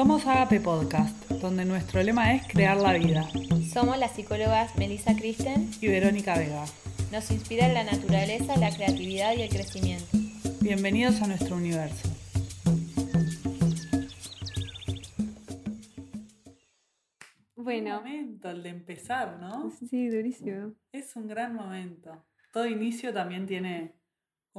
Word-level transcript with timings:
Somos 0.00 0.24
Agape 0.26 0.60
Podcast, 0.60 1.28
donde 1.42 1.66
nuestro 1.66 2.02
lema 2.02 2.32
es 2.34 2.46
crear 2.46 2.78
la 2.78 2.94
vida. 2.94 3.28
Somos 3.70 3.98
las 3.98 4.12
psicólogas 4.12 4.74
Melissa 4.78 5.14
Christen 5.14 5.68
y 5.80 5.88
Verónica 5.88 6.38
Vega. 6.38 6.64
Nos 7.12 7.30
inspira 7.30 7.68
la 7.68 7.84
naturaleza, 7.84 8.56
la 8.56 8.74
creatividad 8.74 9.34
y 9.34 9.42
el 9.42 9.50
crecimiento. 9.50 10.06
Bienvenidos 10.62 11.20
a 11.20 11.26
nuestro 11.26 11.56
universo. 11.56 12.08
Bueno. 17.56 17.98
Un 17.98 18.04
momento 18.04 18.50
el 18.50 18.62
de 18.62 18.68
empezar, 18.70 19.38
¿no? 19.38 19.70
Sí, 19.90 20.08
durísimo. 20.08 20.72
Es 20.92 21.14
un 21.14 21.26
gran 21.26 21.54
momento. 21.54 22.24
Todo 22.52 22.66
inicio 22.66 23.12
también 23.12 23.46
tiene 23.46 23.99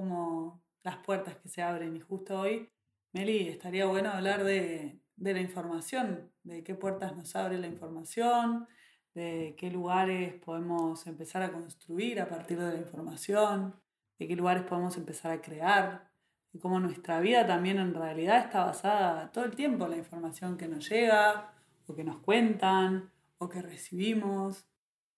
como 0.02 0.64
las 0.82 0.98
puertas 0.98 1.38
que 1.38 1.48
se 1.48 1.62
abren 1.62 1.96
y 1.96 2.00
justo 2.00 2.40
hoy, 2.40 2.68
Meli, 3.14 3.50
estaría 3.50 3.86
bueno 3.86 4.10
hablar 4.10 4.44
de, 4.44 5.00
de 5.16 5.34
la 5.34 5.42
información, 5.42 6.32
de 6.42 6.64
qué 6.64 6.74
puertas 6.74 7.16
nos 7.16 7.36
abre 7.36 7.60
la 7.60 7.68
información, 7.68 8.68
de 9.14 9.54
qué 9.60 9.70
lugares 9.70 10.34
podemos 10.44 11.06
empezar 11.06 11.44
a 11.44 11.52
construir 11.52 12.20
a 12.20 12.28
partir 12.28 12.58
de 12.58 12.74
la 12.74 12.80
información, 12.80 13.76
de 14.18 14.28
qué 14.28 14.36
lugares 14.36 14.64
podemos 14.64 14.98
empezar 14.98 15.34
a 15.34 15.42
crear, 15.42 16.10
y 16.52 16.58
cómo 16.58 16.80
nuestra 16.80 17.20
vida 17.20 17.46
también 17.46 17.78
en 17.78 17.94
realidad 17.94 18.40
está 18.40 18.66
basada 18.66 19.32
todo 19.32 19.46
el 19.46 19.56
tiempo 19.56 19.86
en 19.86 19.92
la 19.92 19.98
información 19.98 20.58
que 20.58 20.68
nos 20.68 20.90
llega, 20.90 21.54
o 21.86 21.94
que 21.94 22.04
nos 22.04 22.18
cuentan, 22.22 23.12
o 23.38 23.48
que 23.48 23.62
recibimos. 23.62 24.66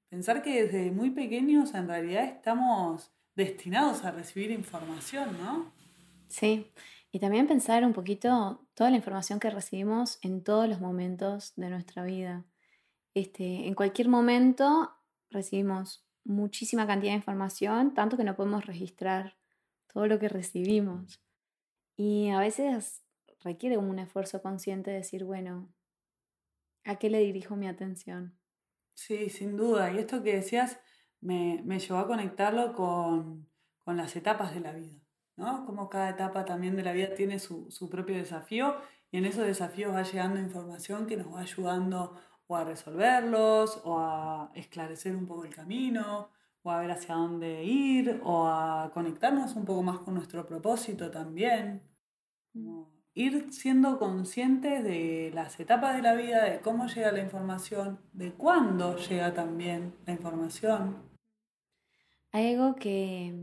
Pensar 0.10 0.42
que 0.42 0.64
desde 0.64 0.92
muy 0.92 1.12
pequeños 1.12 1.74
en 1.74 1.88
realidad 1.88 2.26
estamos 2.26 3.14
destinados 3.36 4.04
a 4.04 4.12
recibir 4.12 4.52
información, 4.52 5.38
¿no? 5.40 5.72
Sí, 6.28 6.72
y 7.12 7.20
también 7.20 7.48
pensar 7.48 7.86
un 7.86 7.94
poquito 7.94 8.66
toda 8.74 8.90
la 8.90 8.98
información 8.98 9.40
que 9.40 9.50
recibimos 9.50 10.20
en 10.22 10.44
todos 10.44 10.68
los 10.68 10.80
momentos 10.80 11.54
de 11.56 11.70
nuestra 11.70 12.04
vida. 12.04 12.46
Este, 13.14 13.68
en 13.68 13.76
cualquier 13.76 14.10
momento 14.10 14.92
recibimos 15.30 16.06
muchísima 16.24 16.88
cantidad 16.88 17.12
de 17.12 17.18
información, 17.18 17.94
tanto 17.94 18.18
que 18.18 18.24
no 18.24 18.36
podemos 18.36 18.66
registrar 18.66 19.38
todo 19.94 20.08
lo 20.08 20.20
que 20.20 20.30
recibimos. 20.30 21.22
Y 21.96 22.30
a 22.30 22.40
veces 22.40 23.04
requiere 23.44 23.78
un 23.78 24.00
esfuerzo 24.00 24.42
consciente 24.42 24.90
de 24.90 24.98
decir, 24.98 25.24
bueno, 25.24 25.72
¿a 26.84 26.96
qué 26.96 27.10
le 27.10 27.20
dirijo 27.20 27.56
mi 27.56 27.68
atención? 27.68 28.38
Sí, 28.96 29.30
sin 29.30 29.58
duda. 29.58 29.92
Y 29.92 30.00
esto 30.00 30.24
que 30.24 30.36
decías 30.36 30.80
me, 31.24 31.62
me 31.66 31.80
llevó 31.80 32.00
a 32.00 32.08
conectarlo 32.08 32.74
con, 32.74 33.48
con, 33.84 33.98
las 33.98 34.16
etapas 34.16 34.54
de 34.54 34.60
la 34.60 34.74
vida, 34.74 35.00
¿no? 35.38 35.66
Como 35.66 35.90
cada 35.90 36.10
etapa 36.10 36.46
también 36.46 36.76
de 36.76 36.84
la 36.84 36.92
vida 36.94 37.16
tiene 37.16 37.40
su, 37.40 37.72
su 37.72 37.90
propio 37.90 38.16
desafío 38.16 38.76
y 39.12 39.18
en 39.18 39.26
esos 39.26 39.46
desafíos 39.46 39.94
va 39.94 40.04
llegando 40.04 40.40
información 40.40 41.08
que 41.08 41.18
nos 41.18 41.34
va 41.34 41.42
ayudando 41.42 42.16
o 42.48 42.56
a 42.56 42.64
resolverlos 42.64 43.82
o 43.86 44.00
a 44.00 44.52
esclarecer 44.56 45.16
un 45.16 45.26
poco 45.28 45.46
el 45.46 45.56
camino 45.56 46.30
o 46.64 46.72
a 46.72 46.80
ver 46.80 46.92
hacia 46.92 47.16
dónde 47.16 47.64
ir 47.64 48.22
o 48.24 48.48
a 48.48 48.92
conectarnos 48.94 49.56
un 49.56 49.66
poco 49.66 49.84
más 49.84 50.00
con 50.00 50.16
nuestro 50.16 50.46
propósito 50.46 51.12
también. 51.12 51.84
Ir 53.14 53.54
siendo 53.54 54.00
conscientes 54.00 54.84
de 54.84 55.32
las 55.34 55.60
etapas 55.60 55.96
de 55.96 56.02
la 56.02 56.16
vida, 56.16 56.44
de 56.46 56.62
cómo 56.62 56.88
llega 56.88 57.12
la 57.12 57.20
información, 57.20 58.00
de 58.14 58.34
cuándo 58.34 58.98
llega 58.98 59.34
también 59.34 59.94
la 60.06 60.14
información. 60.14 61.13
Algo 62.34 62.76
que 62.76 63.34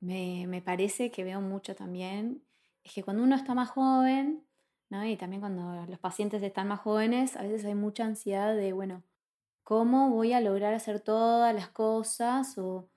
me, 0.00 0.46
me 0.48 0.60
parece 0.60 1.12
que 1.12 1.22
veo 1.22 1.40
mucho 1.40 1.76
también, 1.76 2.42
es 2.82 2.92
que 2.92 3.04
cuando 3.04 3.22
uno 3.22 3.36
está 3.36 3.54
más 3.54 3.70
joven, 3.70 4.42
¿no? 4.90 5.04
y 5.04 5.16
también 5.16 5.40
cuando 5.40 5.86
los 5.86 5.98
pacientes 6.00 6.42
están 6.42 6.66
más 6.66 6.80
jóvenes, 6.80 7.36
a 7.36 7.42
veces 7.42 7.64
hay 7.64 7.76
mucha 7.76 8.04
ansiedad 8.04 8.56
de, 8.56 8.72
bueno, 8.72 9.04
¿cómo 9.62 10.10
voy 10.10 10.32
a 10.32 10.40
lograr 10.40 10.74
hacer 10.74 10.98
todas 10.98 11.54
las 11.54 11.68
cosas? 11.68 12.58
o 12.58 12.88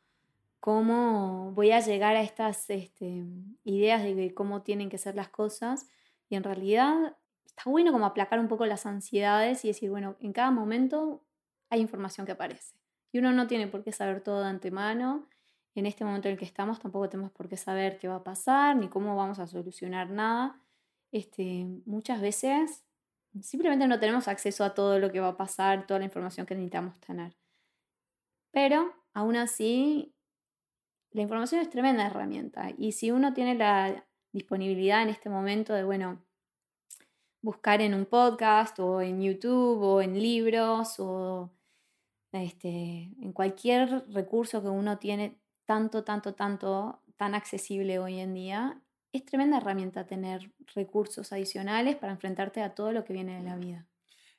cómo 0.66 1.51
voy 1.51 1.69
a 1.69 1.79
llegar 1.79 2.16
a 2.16 2.24
estas 2.24 2.72
este, 2.72 3.24
ideas 3.63 4.01
de 4.01 4.34
cómo 4.34 4.63
tienen 4.63 4.90
que 4.90 4.97
ser 4.97 5.13
las 5.13 5.29
cosas. 5.29 5.85
Y 6.28 6.35
en 6.35 6.44
realidad 6.44 7.16
está 7.45 7.69
bueno 7.69 7.91
como 7.91 8.07
aplacar 8.07 8.40
un 8.40 8.47
poco 8.47 8.66
las 8.66 8.88
ansiedades 8.88 9.63
y 9.63 9.68
decir, 9.68 9.91
bueno, 9.91 10.16
en 10.19 10.34
cada 10.34 10.50
momento 10.50 11.22
hay 11.69 11.81
información 11.81 12.25
que 12.25 12.31
aparece. 12.31 12.74
Y 13.11 13.19
uno 13.19 13.31
no 13.31 13.47
tiene 13.47 13.67
por 13.67 13.83
qué 13.83 13.91
saber 13.91 14.21
todo 14.21 14.41
de 14.41 14.47
antemano. 14.47 15.27
En 15.73 15.85
este 15.85 16.05
momento 16.05 16.27
en 16.27 16.33
el 16.33 16.39
que 16.39 16.45
estamos 16.45 16.79
tampoco 16.79 17.09
tenemos 17.09 17.31
por 17.31 17.49
qué 17.49 17.57
saber 17.57 17.97
qué 17.97 18.07
va 18.07 18.16
a 18.16 18.23
pasar 18.23 18.75
ni 18.75 18.88
cómo 18.88 19.16
vamos 19.16 19.39
a 19.39 19.47
solucionar 19.47 20.09
nada. 20.09 20.59
Este, 21.11 21.65
muchas 21.85 22.21
veces 22.21 22.83
simplemente 23.41 23.88
no 23.88 23.99
tenemos 23.99 24.27
acceso 24.27 24.63
a 24.63 24.73
todo 24.73 24.99
lo 24.99 25.11
que 25.11 25.19
va 25.19 25.29
a 25.29 25.38
pasar, 25.38 25.85
toda 25.85 25.99
la 25.99 26.05
información 26.05 26.45
que 26.45 26.55
necesitamos 26.55 26.99
tener. 26.99 27.35
Pero 28.51 28.94
aún 29.13 29.35
así 29.35 30.13
la 31.11 31.21
información 31.21 31.61
es 31.61 31.69
tremenda 31.69 32.07
herramienta 32.07 32.71
y 32.77 32.91
si 32.91 33.11
uno 33.11 33.33
tiene 33.33 33.55
la 33.55 34.05
disponibilidad 34.31 35.01
en 35.01 35.09
este 35.09 35.29
momento 35.29 35.73
de, 35.73 35.83
bueno, 35.83 36.21
buscar 37.41 37.81
en 37.81 37.94
un 37.94 38.05
podcast 38.05 38.79
o 38.79 39.01
en 39.01 39.21
YouTube 39.21 39.81
o 39.81 40.01
en 40.01 40.19
libros 40.19 40.95
o 40.99 41.51
este, 42.44 43.12
en 43.22 43.34
cualquier 43.34 44.06
recurso 44.09 44.62
que 44.62 44.69
uno 44.69 44.97
tiene 44.97 45.40
tanto, 45.66 46.03
tanto, 46.03 46.34
tanto, 46.34 47.01
tan 47.18 47.35
accesible 47.35 48.00
hoy 48.00 48.19
en 48.19 48.34
día, 48.34 48.81
es 49.12 49.23
tremenda 49.25 49.57
herramienta 49.57 50.06
tener 50.06 50.51
recursos 50.74 51.31
adicionales 51.31 51.95
para 51.95 52.13
enfrentarte 52.13 52.62
a 52.62 52.75
todo 52.75 52.91
lo 52.91 53.06
que 53.06 53.13
viene 53.13 53.38
de 53.38 53.44
la 53.44 53.56
vida. 53.56 53.88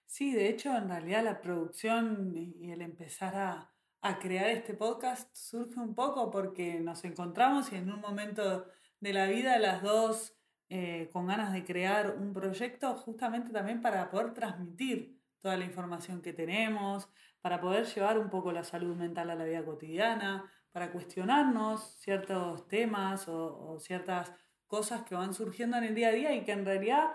Sí, 0.05 0.33
de 0.33 0.49
hecho, 0.49 0.77
en 0.77 0.89
realidad 0.89 1.25
la 1.25 1.41
producción 1.41 2.33
y 2.37 2.71
el 2.71 2.83
empezar 2.83 3.35
a, 3.35 3.73
a 4.03 4.19
crear 4.19 4.49
este 4.51 4.75
podcast 4.75 5.35
surge 5.35 5.81
un 5.81 5.95
poco 5.95 6.31
porque 6.31 6.79
nos 6.79 7.05
encontramos 7.05 7.73
y 7.73 7.77
en 7.77 7.91
un 7.91 8.01
momento 8.01 8.67
de 9.01 9.13
la 9.13 9.27
vida 9.27 9.59
las 9.59 9.83
dos 9.83 10.37
eh, 10.69 11.11
con 11.13 11.27
ganas 11.27 11.53
de 11.53 11.65
crear 11.65 12.17
un 12.19 12.33
proyecto 12.33 12.95
justamente 12.97 13.53
también 13.53 13.81
para 13.81 14.11
poder 14.11 14.35
transmitir 14.35 15.17
toda 15.41 15.57
la 15.57 15.65
información 15.65 16.23
que 16.23 16.33
tenemos, 16.33 17.09
para 17.47 17.61
poder 17.61 17.87
llevar 17.87 18.19
un 18.19 18.29
poco 18.29 18.51
la 18.51 18.65
salud 18.65 18.97
mental 18.97 19.31
a 19.31 19.37
la 19.37 19.45
vida 19.45 19.65
cotidiana, 19.65 20.51
para 20.73 20.91
cuestionarnos 20.91 21.97
ciertos 22.01 22.67
temas 22.67 23.29
o, 23.29 23.79
ciertas 23.79 24.33
cosas 24.67 25.05
que 25.05 25.15
van 25.15 25.33
surgiendo 25.33 25.77
en 25.77 25.85
el 25.85 25.95
día 25.95 26.09
a 26.09 26.13
día 26.13 26.35
y 26.35 26.43
que 26.43 26.51
en 26.51 26.65
realidad 26.65 27.13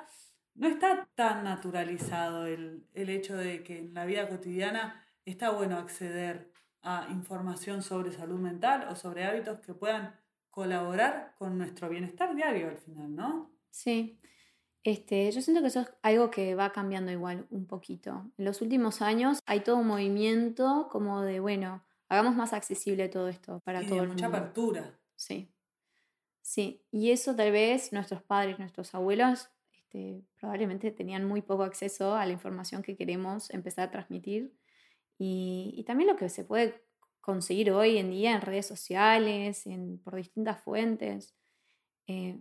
no 0.55 0.69
está 0.69 1.05
tan 1.15 1.43
naturalizado 1.43 2.45
el, 2.45 2.87
el 2.93 3.09
hecho 3.09 3.35
de 3.35 3.61
que 3.61 3.79
en 3.79 3.93
la 3.93 4.05
vida 4.05 4.29
cotidiana 4.29 5.05
está 5.25 5.49
bueno 5.49 5.77
acceder 5.77 6.49
a 6.81 7.07
información 7.11 7.81
sobre 7.81 8.13
salud 8.13 8.39
mental 8.39 8.87
o 8.89 8.95
sobre 8.95 9.25
hábitos 9.25 9.59
que 9.59 9.73
puedan 9.73 10.15
colaborar 10.49 11.35
con 11.37 11.57
nuestro 11.57 11.89
bienestar 11.89 12.33
diario 12.33 12.69
al 12.69 12.77
final, 12.77 13.13
¿no? 13.13 13.51
Sí. 13.69 14.17
Este, 14.83 15.31
yo 15.31 15.41
siento 15.41 15.61
que 15.61 15.67
eso 15.67 15.81
es 15.81 15.93
algo 16.01 16.31
que 16.31 16.55
va 16.55 16.71
cambiando 16.71 17.11
igual 17.11 17.45
un 17.51 17.67
poquito. 17.67 18.31
En 18.37 18.45
los 18.45 18.61
últimos 18.61 19.01
años 19.01 19.39
hay 19.45 19.61
todo 19.61 19.77
un 19.77 19.87
movimiento 19.87 20.87
como 20.91 21.21
de, 21.21 21.39
bueno, 21.39 21.83
hagamos 22.09 22.35
más 22.35 22.53
accesible 22.53 23.09
todo 23.09 23.27
esto 23.29 23.59
para 23.63 23.85
todo 23.85 24.01
el 24.03 24.07
mucha 24.07 24.27
mundo. 24.27 24.37
apertura. 24.37 24.99
Sí. 25.15 25.53
Sí. 26.41 26.83
Y 26.91 27.11
eso 27.11 27.35
tal 27.35 27.51
vez 27.51 27.93
nuestros 27.93 28.23
padres, 28.23 28.59
nuestros 28.59 28.93
abuelos, 28.95 29.49
este, 29.71 30.23
probablemente 30.39 30.91
tenían 30.91 31.25
muy 31.25 31.41
poco 31.41 31.63
acceso 31.63 32.15
a 32.15 32.25
la 32.25 32.31
información 32.33 32.81
que 32.81 32.95
queremos 32.97 33.49
empezar 33.51 33.87
a 33.87 33.91
transmitir. 33.91 34.55
Y, 35.17 35.73
y 35.77 35.83
también 35.83 36.09
lo 36.09 36.15
que 36.17 36.29
se 36.29 36.43
puede 36.43 36.83
conseguir 37.21 37.71
hoy 37.71 37.97
en 37.97 38.09
día 38.11 38.33
en 38.33 38.41
redes 38.41 38.65
sociales, 38.67 39.67
en, 39.67 39.99
por 39.99 40.15
distintas 40.15 40.59
fuentes. 40.63 41.35
Eh, 42.07 42.39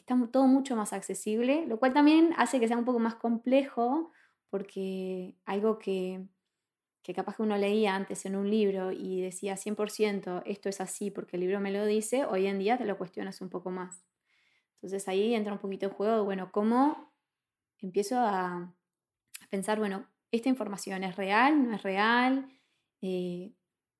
está 0.00 0.16
todo 0.30 0.46
mucho 0.46 0.76
más 0.76 0.92
accesible, 0.92 1.66
lo 1.66 1.78
cual 1.78 1.92
también 1.92 2.34
hace 2.36 2.60
que 2.60 2.68
sea 2.68 2.76
un 2.76 2.84
poco 2.84 2.98
más 2.98 3.14
complejo, 3.14 4.10
porque 4.50 5.36
algo 5.44 5.78
que, 5.78 6.26
que 7.02 7.14
capaz 7.14 7.36
que 7.36 7.42
uno 7.42 7.56
leía 7.56 7.94
antes 7.94 8.26
en 8.26 8.36
un 8.36 8.50
libro 8.50 8.92
y 8.92 9.20
decía 9.20 9.56
100% 9.56 10.42
esto 10.44 10.68
es 10.68 10.80
así 10.80 11.10
porque 11.10 11.36
el 11.36 11.42
libro 11.42 11.60
me 11.60 11.72
lo 11.72 11.86
dice, 11.86 12.24
hoy 12.24 12.46
en 12.46 12.58
día 12.58 12.76
te 12.78 12.84
lo 12.84 12.98
cuestionas 12.98 13.40
un 13.40 13.48
poco 13.48 13.70
más. 13.70 14.04
Entonces 14.74 15.08
ahí 15.08 15.34
entra 15.34 15.52
un 15.52 15.58
poquito 15.58 15.86
el 15.86 15.92
juego 15.92 16.16
de, 16.16 16.22
bueno, 16.22 16.50
¿cómo 16.52 17.12
empiezo 17.78 18.18
a, 18.18 18.56
a 18.56 19.46
pensar, 19.50 19.78
bueno, 19.78 20.06
esta 20.32 20.48
información 20.48 21.04
es 21.04 21.16
real, 21.16 21.64
no 21.68 21.74
es 21.74 21.82
real? 21.82 22.48
Eh, 23.02 23.52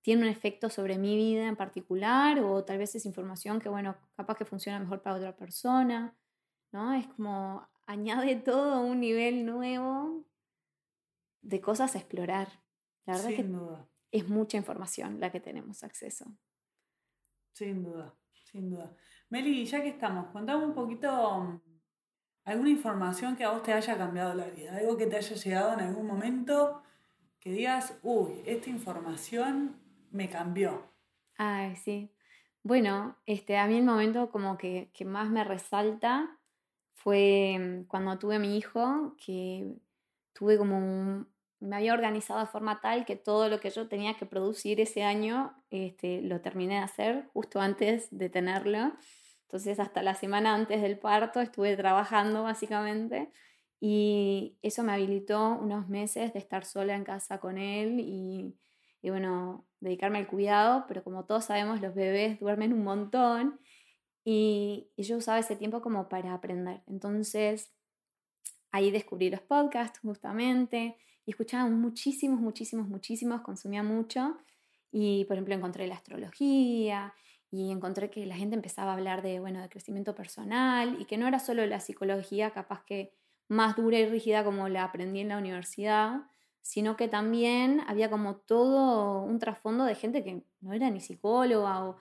tiene 0.03 0.23
un 0.23 0.29
efecto 0.29 0.71
sobre 0.71 0.99
mi 0.99 1.17
vida 1.17 1.47
en 1.47 1.57
particular 1.57 2.41
o 2.41 2.65
tal 2.65 2.79
vez 2.79 2.95
es 2.95 3.07
información 3.07 3.61
que, 3.61 3.69
bueno, 3.69 3.97
capaz 4.17 4.37
que 4.37 4.45
funciona 4.45 4.79
mejor 4.81 5.03
para 5.03 5.17
otra 5.17 5.37
persona, 5.37 6.17
¿no? 6.73 6.95
Es 6.95 7.07
como 7.09 7.69
añade 7.87 8.37
todo 8.37 8.75
a 8.75 8.81
un 8.81 9.01
nivel 9.01 9.45
nuevo 9.45 10.25
de 11.43 11.61
cosas 11.61 11.95
a 11.95 11.99
explorar. 11.99 12.63
La 13.07 13.15
verdad 13.15 13.29
Sin 13.29 13.39
es 13.39 13.43
que 13.43 13.49
duda. 13.49 13.89
es 14.13 14.29
mucha 14.29 14.57
información 14.57 15.21
la 15.21 15.31
que 15.31 15.41
tenemos 15.41 15.83
acceso. 15.83 16.27
Sin 17.53 17.83
duda, 17.83 18.15
Sin 18.45 18.71
duda. 18.71 18.97
Meli, 19.29 19.65
ya 19.67 19.83
que 19.83 19.89
estamos, 19.91 20.27
contame 20.33 20.65
un 20.65 20.75
poquito 20.75 21.63
alguna 22.45 22.71
información 22.71 23.37
que 23.37 23.45
a 23.45 23.51
vos 23.51 23.63
te 23.63 23.73
haya 23.73 23.97
cambiado 23.97 24.35
la 24.35 24.47
vida, 24.49 24.77
algo 24.77 24.97
que 24.97 25.07
te 25.07 25.17
haya 25.17 25.37
llegado 25.37 25.75
en 25.75 25.81
algún 25.81 26.07
momento 26.07 26.83
que 27.39 27.53
digas, 27.53 27.99
uy, 28.03 28.43
esta 28.45 28.71
información 28.71 29.80
me 30.11 30.29
cambió. 30.29 30.91
Ay, 31.37 31.77
sí. 31.77 32.11
Bueno, 32.63 33.17
este, 33.27 33.57
a 33.57 33.67
mí 33.67 33.77
el 33.77 33.85
momento 33.85 34.31
como 34.31 34.59
que, 34.59 34.91
que 34.93 35.05
más 35.05 35.31
me 35.31 35.45
resalta 35.45 36.39
fue 36.95 37.57
mm, 37.59 37.85
cuando 37.89 38.19
tuve 38.19 38.37
a 38.37 38.39
mi 38.39 38.57
hijo, 38.59 39.17
que 39.25 39.77
tuve 40.33 40.59
como 40.59 40.79
un, 40.79 41.29
me 41.61 41.77
había 41.77 41.95
organizado 41.95 42.41
de 42.41 42.47
forma 42.47 42.81
tal 42.81 43.05
que 43.05 43.17
todo 43.17 43.49
lo 43.49 43.61
que 43.61 43.71
yo 43.71 43.89
tenía 43.89 44.15
que 44.17 44.27
producir 44.27 44.81
ese 44.81 45.03
año 45.03 45.55
este, 45.71 46.23
lo 46.23 46.41
terminé 46.41 46.75
de 46.75 46.81
hacer 46.81 47.29
justo 47.33 47.61
antes 47.61 48.09
de 48.11 48.31
tenerlo. 48.31 48.93
Entonces 49.43 49.81
hasta 49.81 50.03
la 50.03 50.15
semana 50.15 50.55
antes 50.55 50.81
del 50.83 50.99
parto 50.99 51.41
estuve 51.41 51.77
trabajando 51.77 52.45
básicamente 52.45 53.31
y 53.81 54.57
eso 54.63 54.83
me 54.83 54.93
habilitó 54.93 55.59
unos 55.59 55.89
meses 55.89 56.33
de 56.33 56.39
estar 56.39 56.65
sola 56.65 56.95
en 56.95 57.05
casa 57.05 57.39
con 57.41 57.59
él 57.59 58.01
y, 58.01 58.55
y 59.03 59.11
bueno, 59.11 59.67
dedicarme 59.81 60.19
al 60.19 60.27
cuidado, 60.27 60.85
pero 60.89 61.03
como 61.03 61.25
todos 61.25 61.47
sabemos 61.47 61.81
los 61.81 61.95
bebés 61.95 62.39
duermen 62.39 62.73
un 62.73 62.85
montón 62.85 63.61
y, 64.25 64.91
yo 64.97 65.17
usaba 65.17 65.39
ese 65.39 65.57
tiempo 65.57 65.81
como 65.81 66.09
para 66.09 66.35
aprender. 66.35 66.83
Entonces 66.87 67.73
ahí 68.71 68.91
descubrí 68.91 69.31
los 69.31 69.41
podcasts 69.41 69.99
justamente 70.01 70.97
y 71.25 71.31
escuchaba 71.31 71.69
muchísimos, 71.69 72.41
muchísimos, 72.41 72.89
muchísimos, 72.89 73.41
consumía 73.41 73.83
mucho 73.83 74.37
y 74.93 75.25
por 75.25 75.37
ejemplo 75.37 75.55
encontré 75.55 75.87
la 75.87 75.95
astrología 75.95 77.15
y 77.51 77.71
encontré 77.73 78.11
que 78.11 78.27
la 78.27 78.37
gente 78.37 78.55
empezaba 78.55 78.93
a 78.93 78.95
hablar 78.95 79.23
de, 79.23 79.41
bueno, 79.41 79.61
de 79.61 79.69
crecimiento 79.69 80.15
personal 80.15 80.97
y 81.01 81.07
que 81.07 81.17
no 81.17 81.27
era 81.27 81.41
solo 81.41 81.67
la 81.67 81.81
psicología 81.81 82.51
capaz 82.51 82.85
que 82.85 83.13
más 83.49 83.77
dura 83.77 83.99
y 83.99 84.07
rígida 84.07 84.45
como 84.45 84.69
la 84.69 84.85
aprendí 84.85 85.21
en 85.21 85.29
la 85.29 85.39
universidad, 85.39 86.21
sino 86.63 86.97
que 86.97 87.09
también 87.09 87.83
había 87.87 88.11
como 88.11 88.37
todo 88.37 89.23
un 89.23 89.39
trasfondo 89.39 89.85
de 89.85 89.95
gente 89.95 90.23
que 90.23 90.43
no 90.61 90.73
era 90.73 90.91
ni 90.91 91.01
psicóloga 91.01 91.85
o 91.85 91.97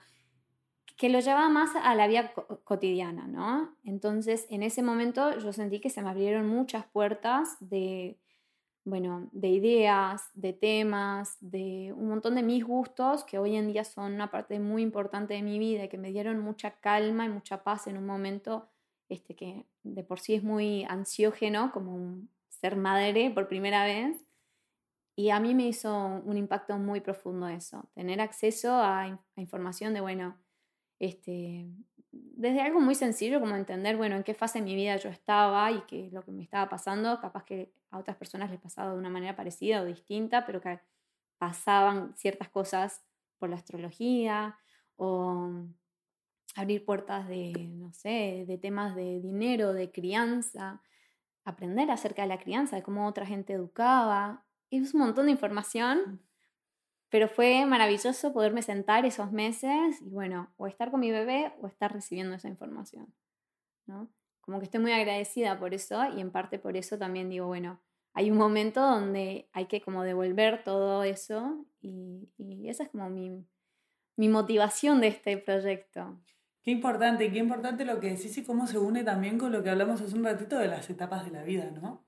que 0.96 1.08
lo 1.08 1.20
llevaba 1.20 1.48
más 1.48 1.70
a 1.76 1.94
la 1.94 2.06
vida 2.06 2.32
cotidiana, 2.64 3.26
¿no? 3.26 3.74
Entonces, 3.84 4.46
en 4.50 4.62
ese 4.62 4.82
momento 4.82 5.38
yo 5.38 5.50
sentí 5.52 5.80
que 5.80 5.88
se 5.88 6.02
me 6.02 6.10
abrieron 6.10 6.46
muchas 6.46 6.84
puertas 6.84 7.56
de, 7.60 8.18
bueno, 8.84 9.30
de 9.32 9.48
ideas, 9.48 10.28
de 10.34 10.52
temas, 10.52 11.38
de 11.40 11.94
un 11.96 12.10
montón 12.10 12.34
de 12.34 12.42
mis 12.42 12.64
gustos 12.64 13.24
que 13.24 13.38
hoy 13.38 13.56
en 13.56 13.68
día 13.68 13.84
son 13.84 14.12
una 14.12 14.30
parte 14.30 14.60
muy 14.60 14.82
importante 14.82 15.32
de 15.32 15.40
mi 15.40 15.58
vida 15.58 15.84
y 15.84 15.88
que 15.88 15.96
me 15.96 16.12
dieron 16.12 16.38
mucha 16.38 16.72
calma 16.80 17.24
y 17.24 17.30
mucha 17.30 17.62
paz 17.62 17.86
en 17.86 17.96
un 17.96 18.04
momento 18.04 18.68
este, 19.08 19.34
que 19.34 19.64
de 19.82 20.04
por 20.04 20.20
sí 20.20 20.34
es 20.34 20.42
muy 20.42 20.84
ansiógeno, 20.84 21.72
como 21.72 22.18
ser 22.48 22.76
madre 22.76 23.30
por 23.30 23.48
primera 23.48 23.84
vez. 23.84 24.16
Y 25.16 25.30
a 25.30 25.40
mí 25.40 25.54
me 25.54 25.66
hizo 25.66 26.22
un 26.24 26.36
impacto 26.36 26.78
muy 26.78 27.00
profundo 27.00 27.48
eso, 27.48 27.88
tener 27.94 28.20
acceso 28.20 28.72
a, 28.74 29.20
información 29.36 29.92
de, 29.92 30.00
bueno, 30.00 30.36
este, 30.98 31.66
desde 32.10 32.60
algo 32.62 32.80
muy 32.80 32.94
sencillo 32.94 33.40
como 33.40 33.56
entender, 33.56 33.96
bueno, 33.96 34.16
en 34.16 34.22
qué 34.22 34.34
fase 34.34 34.60
de 34.60 34.64
mi 34.64 34.74
vida 34.74 34.96
yo 34.96 35.10
estaba 35.10 35.70
y 35.72 35.80
qué 35.82 36.08
lo 36.12 36.22
que 36.22 36.32
me 36.32 36.42
estaba 36.42 36.68
pasando, 36.68 37.20
capaz 37.20 37.44
que 37.44 37.72
a 37.90 37.98
otras 37.98 38.16
personas 38.16 38.50
les 38.50 38.60
pasaba 38.60 38.92
de 38.92 38.98
una 38.98 39.10
manera 39.10 39.36
parecida 39.36 39.82
o 39.82 39.84
distinta, 39.84 40.46
pero 40.46 40.60
que 40.60 40.80
pasaban 41.38 42.14
ciertas 42.16 42.48
cosas 42.48 43.02
por 43.38 43.48
la 43.48 43.56
astrología 43.56 44.58
o 44.96 45.50
abrir 46.54 46.84
puertas 46.84 47.28
de, 47.28 47.52
no 47.74 47.92
sé, 47.92 48.44
de 48.46 48.58
temas 48.58 48.94
de 48.94 49.20
dinero, 49.20 49.72
de 49.72 49.90
crianza, 49.90 50.82
aprender 51.44 51.90
acerca 51.90 52.22
de 52.22 52.28
la 52.28 52.38
crianza, 52.38 52.76
de 52.76 52.82
cómo 52.82 53.06
otra 53.06 53.26
gente 53.26 53.54
educaba. 53.54 54.44
Es 54.70 54.94
un 54.94 55.00
montón 55.00 55.26
de 55.26 55.32
información 55.32 56.20
pero 57.10 57.28
fue 57.28 57.66
maravilloso 57.66 58.32
poderme 58.32 58.62
sentar 58.62 59.04
esos 59.04 59.32
meses 59.32 60.00
y 60.00 60.10
bueno, 60.10 60.52
o 60.56 60.68
estar 60.68 60.90
con 60.90 61.00
mi 61.00 61.10
bebé 61.10 61.52
o 61.60 61.66
estar 61.66 61.92
recibiendo 61.92 62.36
esa 62.36 62.48
información, 62.48 63.12
¿no? 63.86 64.08
Como 64.40 64.58
que 64.58 64.64
estoy 64.64 64.80
muy 64.80 64.92
agradecida 64.92 65.58
por 65.58 65.74
eso 65.74 66.02
y 66.16 66.20
en 66.20 66.30
parte 66.30 66.58
por 66.58 66.76
eso 66.76 66.98
también 66.98 67.28
digo, 67.28 67.46
bueno, 67.48 67.80
hay 68.14 68.30
un 68.30 68.38
momento 68.38 68.80
donde 68.80 69.48
hay 69.52 69.66
que 69.66 69.82
como 69.82 70.04
devolver 70.04 70.62
todo 70.64 71.02
eso 71.02 71.66
y, 71.80 72.30
y 72.38 72.68
esa 72.68 72.84
es 72.84 72.88
como 72.90 73.10
mi, 73.10 73.44
mi 74.16 74.28
motivación 74.28 75.00
de 75.00 75.08
este 75.08 75.36
proyecto. 75.36 76.20
Qué 76.62 76.70
importante, 76.70 77.30
qué 77.32 77.38
importante 77.38 77.84
lo 77.84 77.98
que 78.00 78.10
decís 78.10 78.36
y 78.38 78.44
cómo 78.44 78.66
se 78.66 78.78
une 78.78 79.02
también 79.02 79.36
con 79.36 79.50
lo 79.50 79.62
que 79.62 79.70
hablamos 79.70 80.00
hace 80.00 80.14
un 80.14 80.24
ratito 80.24 80.58
de 80.58 80.68
las 80.68 80.88
etapas 80.90 81.24
de 81.24 81.32
la 81.32 81.42
vida, 81.42 81.70
¿no? 81.70 82.04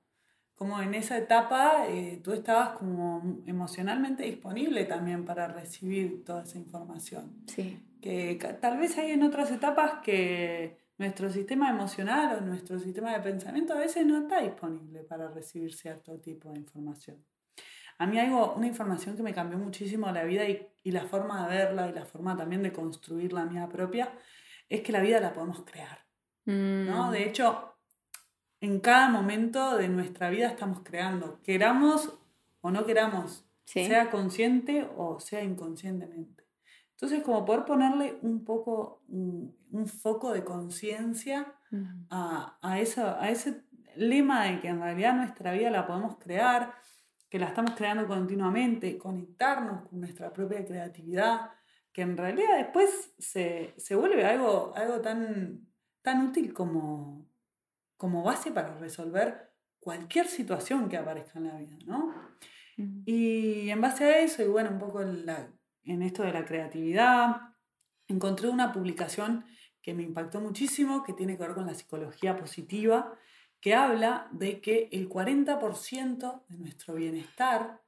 Como 0.54 0.80
en 0.80 0.94
esa 0.94 1.18
etapa 1.18 1.86
eh, 1.88 2.20
tú 2.22 2.32
estabas 2.32 2.70
como 2.78 3.42
emocionalmente 3.46 4.24
disponible 4.24 4.84
también 4.84 5.24
para 5.24 5.48
recibir 5.48 6.24
toda 6.24 6.44
esa 6.44 6.58
información. 6.58 7.42
Sí. 7.46 7.80
Que 8.00 8.36
tal 8.60 8.78
vez 8.78 8.98
hay 8.98 9.12
en 9.12 9.22
otras 9.22 9.50
etapas 9.50 10.00
que 10.02 10.78
nuestro 10.98 11.30
sistema 11.30 11.70
emocional 11.70 12.38
o 12.38 12.40
nuestro 12.40 12.78
sistema 12.78 13.12
de 13.12 13.20
pensamiento 13.20 13.74
a 13.74 13.78
veces 13.78 14.04
no 14.06 14.18
está 14.18 14.40
disponible 14.40 15.02
para 15.04 15.28
recibir 15.28 15.72
cierto 15.74 16.18
tipo 16.18 16.50
de 16.50 16.58
información. 16.58 17.24
A 17.98 18.06
mí 18.06 18.18
algo, 18.18 18.54
una 18.54 18.66
información 18.66 19.16
que 19.16 19.22
me 19.22 19.32
cambió 19.32 19.58
muchísimo 19.58 20.10
la 20.10 20.24
vida 20.24 20.48
y, 20.48 20.66
y 20.82 20.90
la 20.90 21.04
forma 21.06 21.48
de 21.48 21.56
verla 21.56 21.88
y 21.88 21.92
la 21.92 22.04
forma 22.04 22.36
también 22.36 22.62
de 22.62 22.72
construir 22.72 23.32
la 23.32 23.44
mía 23.44 23.68
propia 23.68 24.12
es 24.68 24.80
que 24.80 24.92
la 24.92 25.00
vida 25.00 25.20
la 25.20 25.32
podemos 25.32 25.62
crear. 25.64 25.98
¿no? 26.44 27.08
Mm. 27.08 27.10
De 27.12 27.24
hecho, 27.24 27.71
en 28.62 28.78
cada 28.78 29.08
momento 29.08 29.76
de 29.76 29.88
nuestra 29.88 30.30
vida 30.30 30.46
estamos 30.46 30.80
creando, 30.84 31.40
queramos 31.42 32.16
o 32.60 32.70
no 32.70 32.86
queramos, 32.86 33.44
sea 33.64 34.08
consciente 34.08 34.88
o 34.96 35.18
sea 35.18 35.42
inconscientemente. 35.42 36.44
Entonces, 36.92 37.24
como 37.24 37.44
poder 37.44 37.64
ponerle 37.64 38.18
un 38.22 38.44
poco, 38.44 39.02
un, 39.08 39.52
foco 39.86 40.32
de 40.32 40.44
conciencia 40.44 41.52
a, 42.08 42.56
a, 42.62 42.74
a 42.74 43.30
ese 43.30 43.64
lema 43.96 44.44
de 44.44 44.60
que 44.60 44.68
en 44.68 44.80
realidad 44.80 45.16
nuestra 45.16 45.52
vida 45.52 45.68
la 45.68 45.84
podemos 45.84 46.18
crear, 46.18 46.72
que 47.28 47.40
la 47.40 47.46
estamos 47.46 47.72
creando 47.72 48.06
continuamente, 48.06 48.96
conectarnos 48.96 49.88
con 49.88 49.98
nuestra 49.98 50.32
propia 50.32 50.64
creatividad, 50.64 51.50
que 51.92 52.02
en 52.02 52.16
realidad 52.16 52.58
después 52.58 53.12
se, 53.18 53.74
se 53.76 53.96
vuelve 53.96 54.24
algo, 54.24 54.72
algo 54.76 55.00
tan, 55.00 55.66
tan 56.00 56.28
útil 56.28 56.52
como, 56.54 57.26
como 58.02 58.24
base 58.24 58.50
para 58.50 58.76
resolver 58.78 59.52
cualquier 59.78 60.26
situación 60.26 60.88
que 60.88 60.96
aparezca 60.96 61.38
en 61.38 61.46
la 61.46 61.56
vida, 61.56 61.76
¿no? 61.86 62.12
Y 63.06 63.70
en 63.70 63.80
base 63.80 64.02
a 64.02 64.18
eso, 64.18 64.42
y 64.42 64.48
bueno, 64.48 64.70
un 64.70 64.80
poco 64.80 65.02
en, 65.02 65.24
en 65.84 66.02
esto 66.02 66.24
de 66.24 66.32
la 66.32 66.44
creatividad, 66.44 67.36
encontré 68.08 68.48
una 68.48 68.72
publicación 68.72 69.44
que 69.80 69.94
me 69.94 70.02
impactó 70.02 70.40
muchísimo, 70.40 71.04
que 71.04 71.12
tiene 71.12 71.36
que 71.36 71.44
ver 71.44 71.54
con 71.54 71.64
la 71.64 71.74
psicología 71.74 72.36
positiva, 72.36 73.16
que 73.60 73.76
habla 73.76 74.26
de 74.32 74.60
que 74.60 74.88
el 74.90 75.08
40% 75.08 76.42
de 76.48 76.56
nuestro 76.56 76.94
bienestar 76.94 77.84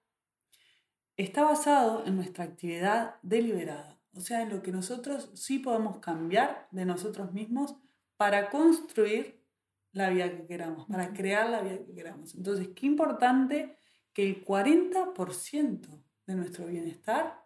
está 1.17 1.43
basado 1.43 2.07
en 2.07 2.15
nuestra 2.15 2.45
actividad 2.45 3.17
deliberada, 3.23 3.99
o 4.15 4.21
sea, 4.21 4.43
en 4.43 4.51
lo 4.51 4.63
que 4.63 4.71
nosotros 4.71 5.33
sí 5.35 5.59
podemos 5.59 5.99
cambiar 5.99 6.69
de 6.71 6.85
nosotros 6.85 7.33
mismos 7.33 7.75
para 8.17 8.49
construir 8.49 9.44
la 9.95 10.11
vida 10.11 10.31
que 10.31 10.47
queramos, 10.47 10.87
para 10.87 11.13
crear 11.13 11.49
la 11.49 11.63
vida 11.63 11.79
que 11.79 11.95
queramos. 11.95 12.35
Entonces, 12.35 12.69
qué 12.75 12.87
importante 12.87 13.79
que 14.13 14.29
el 14.29 14.45
40% 14.45 16.03
de 16.27 16.35
nuestro 16.35 16.67
bienestar 16.67 17.45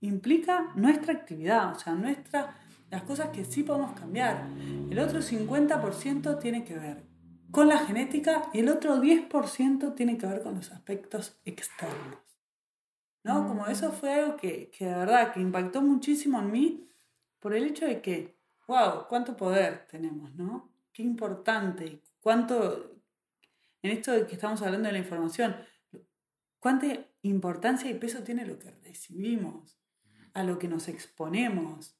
implica 0.00 0.72
nuestra 0.74 1.12
actividad, 1.12 1.72
o 1.72 1.78
sea, 1.78 1.94
nuestra, 1.94 2.56
las 2.90 3.02
cosas 3.02 3.28
que 3.28 3.44
sí 3.44 3.62
podemos 3.62 3.92
cambiar. 3.92 4.48
El 4.90 4.98
otro 4.98 5.20
50% 5.20 6.38
tiene 6.40 6.64
que 6.64 6.74
ver 6.74 7.04
con 7.50 7.68
la 7.68 7.78
genética 7.78 8.48
y 8.54 8.60
el 8.60 8.70
otro 8.70 8.96
10% 8.96 9.94
tiene 9.94 10.16
que 10.16 10.26
ver 10.26 10.42
con 10.42 10.54
los 10.54 10.72
aspectos 10.72 11.40
externos. 11.44 12.18
¿No? 13.24 13.46
Como 13.46 13.66
eso 13.66 13.92
fue 13.92 14.14
algo 14.14 14.36
que, 14.36 14.70
que 14.70 14.86
de 14.86 14.94
verdad 14.94 15.32
que 15.32 15.40
impactó 15.40 15.80
muchísimo 15.80 16.40
en 16.40 16.50
mí 16.50 16.88
por 17.38 17.54
el 17.54 17.64
hecho 17.64 17.86
de 17.86 18.00
que, 18.00 18.36
wow, 18.66 19.06
cuánto 19.08 19.36
poder 19.36 19.86
tenemos, 19.88 20.34
¿no? 20.34 20.71
Qué 20.92 21.02
importante, 21.02 22.02
cuánto, 22.20 23.00
en 23.82 23.90
esto 23.90 24.12
de 24.12 24.26
que 24.26 24.34
estamos 24.34 24.62
hablando 24.62 24.88
de 24.88 24.92
la 24.92 24.98
información, 24.98 25.56
cuánta 26.58 26.86
importancia 27.22 27.90
y 27.90 27.94
peso 27.94 28.22
tiene 28.22 28.46
lo 28.46 28.58
que 28.58 28.70
recibimos, 28.70 29.78
a 30.34 30.44
lo 30.44 30.58
que 30.58 30.68
nos 30.68 30.88
exponemos, 30.88 31.96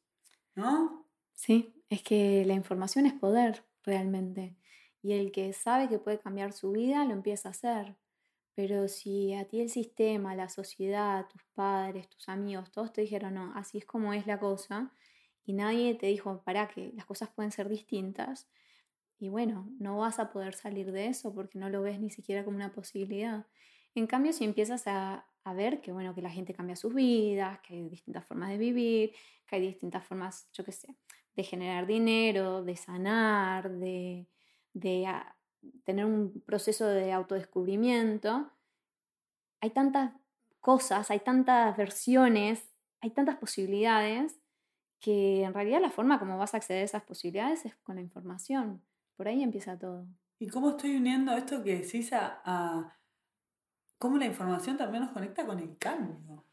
¿no? 0.54 1.08
Sí, 1.34 1.84
es 1.88 2.02
que 2.02 2.44
la 2.46 2.54
información 2.54 3.06
es 3.06 3.12
poder 3.12 3.64
realmente. 3.82 4.56
Y 5.02 5.12
el 5.12 5.32
que 5.32 5.52
sabe 5.52 5.88
que 5.88 5.99
puede 5.99 6.20
cambiar 6.20 6.52
su 6.52 6.72
vida 6.72 7.04
lo 7.04 7.12
empieza 7.12 7.49
a 7.49 7.52
hacer. 7.52 7.96
Pero 8.54 8.88
si 8.88 9.34
a 9.34 9.46
ti 9.46 9.61
el 9.61 9.70
sistema, 9.70 10.34
la 10.34 10.49
sociedad, 10.49 11.26
tus 11.28 11.42
padres, 11.54 12.08
tus 12.08 12.28
amigos, 12.28 12.70
todos 12.70 12.92
te 12.92 13.00
dijeron, 13.00 13.34
no, 13.34 13.52
así 13.54 13.78
es 13.78 13.87
como 13.87 14.12
es 14.12 14.26
la 14.26 14.38
cosa, 14.38 14.92
y 15.44 15.54
nadie 15.54 15.94
te 15.94 16.06
dijo, 16.06 16.42
para 16.44 16.68
que 16.68 16.92
las 16.94 17.06
cosas 17.06 17.30
pueden 17.30 17.50
ser 17.50 17.68
distintas, 17.68 18.49
y 19.23 19.29
bueno, 19.29 19.69
no 19.79 19.99
vas 19.99 20.19
a 20.19 20.33
poder 20.33 20.52
salir 20.52 20.91
de 20.91 21.07
eso 21.07 21.33
porque 21.33 21.57
no 21.57 21.71
lo 21.71 21.81
ves 21.81 22.00
ni 22.00 22.11
siquiera 22.11 22.45
como 22.45 22.57
una 22.57 22.73
posibilidad. 22.73 23.47
En 23.95 24.09
cambio, 24.09 24.33
si 24.33 24.43
empiezas 24.43 24.88
a, 24.88 25.25
a 25.45 25.55
ver 25.55 25.81
que, 25.81 25.93
bueno, 25.93 26.12
que 26.12 26.23
la 26.23 26.31
gente 26.31 26.52
cambia 26.52 26.75
sus 26.75 26.93
vidas, 26.93 27.61
que 27.61 27.75
hay 27.75 27.88
distintas 27.88 28.26
formas 28.26 28.50
de 28.50 28.59
vivir, 28.59 29.12
que 29.47 29.55
hay 29.55 29.62
distintas 29.62 30.05
formas, 30.05 30.49
yo 30.52 30.64
qué 30.64 30.73
sé, 30.73 30.97
de 31.37 31.45
generar 31.45 31.87
dinero, 31.87 32.64
de 32.64 32.75
sanar, 32.75 33.71
de, 33.71 34.26
de 34.73 35.07
tener 35.85 36.05
un 36.05 36.43
proceso 36.45 36.88
de 36.88 37.12
autodescubrimiento, 37.12 38.50
hay 39.61 39.71
tantas 39.71 40.14
cosas, 40.59 41.12
hay 41.12 41.21
tantas 41.21 41.76
versiones, 41.76 42.69
hay 43.00 43.11
tantas 43.11 43.37
posibilidades 43.37 44.41
que 44.99 45.45
en 45.45 45.55
realidad 45.55 45.81
la 45.81 45.91
forma 45.91 46.19
como 46.19 46.38
vas 46.38 46.55
a 46.55 46.57
acceder 46.57 46.83
a 46.83 46.87
esas 46.87 47.05
posibilidades 47.05 47.67
es 47.67 47.76
con 47.85 47.95
la 47.95 48.02
información. 48.02 48.83
Por 49.23 49.29
ahí 49.29 49.45
empieza 49.45 49.79
todo. 49.79 50.09
¿Y 50.41 50.49
cómo 50.49 50.71
estoy 50.71 50.97
uniendo 50.97 51.31
esto 51.35 51.62
que 51.62 51.79
decís 51.79 52.12
a, 52.12 52.43
a 52.45 52.99
cómo 53.97 54.19
la 54.19 54.26
información 54.26 54.76
también 54.76 55.05
nos 55.05 55.12
conecta 55.12 55.47
con 55.47 55.61
el 55.61 55.79
cambio? 55.79 56.45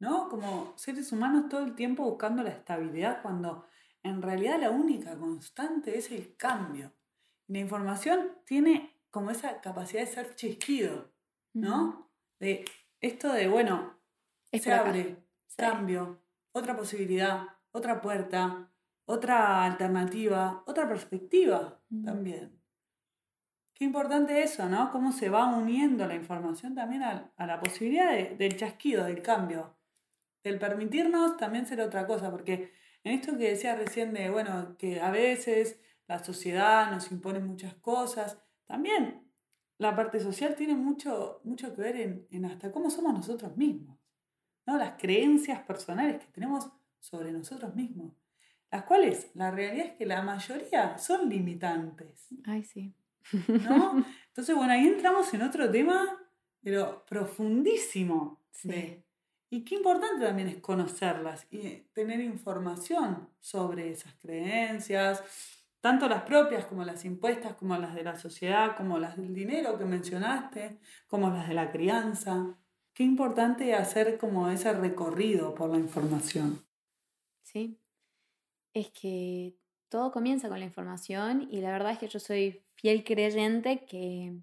¿No? 0.00 0.28
Como 0.28 0.76
seres 0.76 1.12
humanos 1.12 1.48
todo 1.48 1.62
el 1.62 1.76
tiempo 1.76 2.02
buscando 2.02 2.42
la 2.42 2.50
estabilidad 2.50 3.22
cuando 3.22 3.68
en 4.02 4.20
realidad 4.20 4.60
la 4.60 4.72
única 4.72 5.16
constante 5.16 5.96
es 5.96 6.10
el 6.10 6.34
cambio. 6.36 6.92
la 7.46 7.60
información 7.60 8.32
tiene 8.44 9.00
como 9.12 9.30
esa 9.30 9.60
capacidad 9.60 10.00
de 10.00 10.08
ser 10.08 10.34
chisquido, 10.34 11.12
¿no? 11.52 12.10
De 12.40 12.64
esto 13.00 13.32
de, 13.32 13.46
bueno, 13.46 13.96
se 14.52 14.72
abre, 14.72 15.24
cambio, 15.56 16.20
otra 16.50 16.76
posibilidad, 16.76 17.44
otra 17.70 18.00
puerta, 18.00 18.72
otra 19.08 19.64
alternativa, 19.64 20.62
otra 20.66 20.86
perspectiva 20.86 21.80
también. 22.04 22.60
Qué 23.72 23.86
importante 23.86 24.42
eso, 24.42 24.68
¿no? 24.68 24.92
Cómo 24.92 25.12
se 25.12 25.30
va 25.30 25.46
uniendo 25.56 26.06
la 26.06 26.14
información 26.14 26.74
también 26.74 27.02
a, 27.02 27.32
la 27.38 27.58
posibilidad 27.58 28.12
del 28.12 28.56
chasquido, 28.58 29.04
del 29.04 29.22
cambio, 29.22 29.78
del 30.44 30.58
permitirnos 30.58 31.38
también 31.38 31.64
ser 31.64 31.80
otra 31.80 32.06
cosa, 32.06 32.30
porque 32.30 32.74
en 33.02 33.14
esto 33.14 33.38
que 33.38 33.48
decía 33.48 33.76
recién 33.76 34.12
de, 34.12 34.28
bueno, 34.28 34.76
que 34.76 35.00
a 35.00 35.10
veces 35.10 35.80
la 36.06 36.22
sociedad 36.22 36.90
nos 36.90 37.10
impone 37.10 37.40
muchas 37.40 37.74
cosas, 37.76 38.38
también 38.66 39.32
la 39.78 39.96
parte 39.96 40.20
social 40.20 40.54
tiene 40.54 40.74
mucho, 40.74 41.40
mucho 41.44 41.74
que 41.74 41.80
ver 41.80 41.96
en, 41.96 42.26
en 42.30 42.44
hasta 42.44 42.70
cómo 42.70 42.90
somos 42.90 43.14
nosotros 43.14 43.56
mismos, 43.56 43.98
¿no? 44.66 44.76
Las 44.76 45.00
creencias 45.00 45.62
personales 45.62 46.22
que 46.22 46.30
tenemos 46.30 46.70
sobre 46.98 47.32
nosotros 47.32 47.74
mismos, 47.74 48.17
las 48.70 48.84
cuales 48.84 49.30
la 49.34 49.50
realidad 49.50 49.86
es 49.86 49.92
que 49.92 50.06
la 50.06 50.22
mayoría 50.22 50.98
son 50.98 51.28
limitantes. 51.28 52.28
Ay, 52.46 52.64
sí. 52.64 52.94
¿No? 53.48 54.04
Entonces, 54.28 54.54
bueno, 54.54 54.72
ahí 54.72 54.86
entramos 54.86 55.32
en 55.34 55.42
otro 55.42 55.70
tema, 55.70 56.18
pero 56.62 57.04
profundísimo. 57.06 58.40
Sí. 58.50 59.02
Y 59.50 59.64
qué 59.64 59.76
importante 59.76 60.26
también 60.26 60.48
es 60.48 60.58
conocerlas 60.58 61.46
y 61.50 61.86
tener 61.94 62.20
información 62.20 63.30
sobre 63.40 63.90
esas 63.90 64.12
creencias, 64.14 65.22
tanto 65.80 66.06
las 66.08 66.22
propias 66.24 66.66
como 66.66 66.84
las 66.84 67.04
impuestas, 67.06 67.54
como 67.54 67.76
las 67.78 67.94
de 67.94 68.02
la 68.02 68.16
sociedad, 68.16 68.76
como 68.76 68.98
las 68.98 69.16
del 69.16 69.32
dinero 69.32 69.78
que 69.78 69.86
mencionaste, 69.86 70.78
como 71.06 71.30
las 71.30 71.48
de 71.48 71.54
la 71.54 71.70
crianza. 71.70 72.58
Qué 72.92 73.04
importante 73.04 73.74
hacer 73.74 74.18
como 74.18 74.50
ese 74.50 74.72
recorrido 74.74 75.54
por 75.54 75.70
la 75.70 75.78
información. 75.78 76.62
Sí, 77.42 77.78
es 78.74 78.90
que 78.90 79.54
todo 79.88 80.12
comienza 80.12 80.48
con 80.48 80.60
la 80.60 80.66
información 80.66 81.48
y 81.50 81.60
la 81.60 81.72
verdad 81.72 81.92
es 81.92 81.98
que 81.98 82.08
yo 82.08 82.18
soy 82.18 82.62
fiel 82.74 83.04
creyente 83.04 83.84
que 83.84 84.34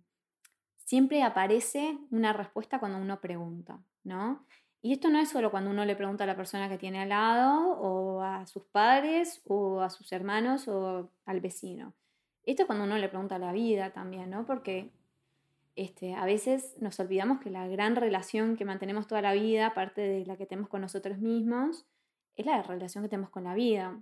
siempre 0.84 1.24
aparece 1.24 1.98
una 2.12 2.34
respuesta 2.34 2.80
cuando 2.80 3.00
uno 3.00 3.20
pregunta, 3.20 3.80
¿no? 4.04 4.46
Y 4.82 4.94
esto 4.94 5.10
no 5.10 5.20
es 5.20 5.30
solo 5.30 5.50
cuando 5.50 5.72
uno 5.72 5.84
le 5.84 5.96
pregunta 5.96 6.26
a 6.26 6.28
la 6.28 6.36
persona 6.36 6.70
que 6.70 6.78
tiene 6.78 7.02
al 7.02 7.10
lado, 7.10 7.72
o 7.80 8.22
a 8.22 8.46
sus 8.46 8.64
padres, 8.66 9.42
o 9.48 9.82
a 9.82 9.90
sus 9.90 10.12
hermanos, 10.12 10.68
o 10.68 11.10
al 11.26 11.42
vecino. 11.42 11.94
Esto 12.44 12.62
es 12.62 12.66
cuando 12.68 12.86
uno 12.86 13.00
le 13.00 13.10
pregunta 13.10 13.38
a 13.38 13.40
la 13.40 13.52
vida 13.52 13.94
también, 13.94 14.30
¿no? 14.30 14.46
Porque 14.46 14.92
este, 15.76 16.14
a 16.14 16.26
veces 16.26 16.76
nos 16.80 17.00
olvidamos 17.00 17.40
que 17.40 17.50
la 17.50 17.68
gran 17.68 17.96
relación 17.96 18.58
que 18.58 18.64
mantenemos 18.64 19.08
toda 19.08 19.24
la 19.24 19.34
vida, 19.34 19.66
aparte 19.66 20.02
de 20.02 20.24
la 20.24 20.38
que 20.38 20.46
tenemos 20.46 20.70
con 20.70 20.82
nosotros 20.82 21.18
mismos, 21.18 21.88
es 22.36 22.46
la 22.46 22.62
relación 22.62 23.04
que 23.04 23.10
tenemos 23.10 23.32
con 23.32 23.46
la 23.46 23.56
vida. 23.56 23.98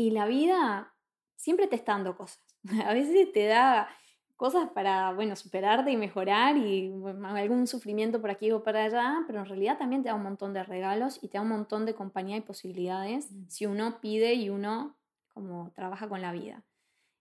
Y 0.00 0.12
la 0.12 0.24
vida 0.24 0.94
siempre 1.36 1.66
te 1.66 1.76
está 1.76 1.92
dando 1.92 2.16
cosas. 2.16 2.42
A 2.86 2.94
veces 2.94 3.30
te 3.32 3.44
da 3.44 3.90
cosas 4.36 4.70
para, 4.70 5.12
bueno, 5.12 5.36
superarte 5.36 5.90
y 5.90 5.98
mejorar 5.98 6.56
y 6.56 6.90
algún 7.22 7.66
sufrimiento 7.66 8.18
por 8.18 8.30
aquí 8.30 8.50
o 8.50 8.62
para 8.62 8.84
allá, 8.84 9.18
pero 9.26 9.40
en 9.40 9.44
realidad 9.44 9.76
también 9.76 10.02
te 10.02 10.08
da 10.08 10.14
un 10.14 10.22
montón 10.22 10.54
de 10.54 10.62
regalos 10.64 11.22
y 11.22 11.28
te 11.28 11.36
da 11.36 11.42
un 11.42 11.50
montón 11.50 11.84
de 11.84 11.94
compañía 11.94 12.38
y 12.38 12.40
posibilidades 12.40 13.30
mm. 13.30 13.48
si 13.48 13.66
uno 13.66 14.00
pide 14.00 14.32
y 14.32 14.48
uno 14.48 14.96
como 15.34 15.70
trabaja 15.74 16.08
con 16.08 16.22
la 16.22 16.32
vida. 16.32 16.62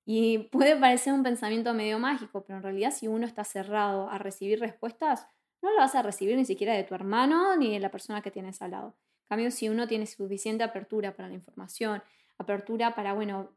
Y 0.06 0.48
puede 0.50 0.78
parecer 0.78 1.12
un 1.12 1.24
pensamiento 1.24 1.74
medio 1.74 2.00
mágico, 2.00 2.46
pero 2.46 2.60
en 2.60 2.64
realidad 2.64 2.92
si 2.92 3.10
uno 3.10 3.26
está 3.26 3.44
cerrado 3.44 4.10
a 4.10 4.20
recibir 4.20 4.62
respuestas, 4.62 5.28
no 5.62 5.70
lo 5.70 5.80
vas 5.80 5.96
a 5.96 6.02
recibir 6.02 6.38
ni 6.38 6.46
siquiera 6.46 6.74
de 6.74 6.86
tu 6.86 6.96
hermano 6.96 7.58
ni 7.58 7.74
de 7.74 7.82
la 7.82 7.92
persona 7.92 8.22
que 8.22 8.32
tienes 8.32 8.62
al 8.62 8.72
lado. 8.72 8.96
En 9.24 9.36
cambio, 9.36 9.52
si 9.52 9.68
uno 9.68 9.86
tiene 9.86 10.06
suficiente 10.06 10.64
apertura 10.64 11.14
para 11.14 11.28
la 11.28 11.36
información, 11.36 12.02
apertura 12.40 12.96
para, 12.96 13.14
bueno, 13.14 13.52